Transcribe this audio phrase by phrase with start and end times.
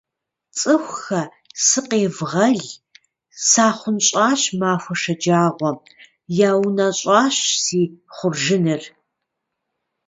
[0.57, 1.21] Цӏыхухэ!
[1.65, 2.59] Сыкъевгъэл!
[3.49, 5.77] Сахъунщӏащ махуэ шэджагъуэм.
[6.49, 7.81] Яунэщӏащ си
[8.15, 8.83] хъуржыныр.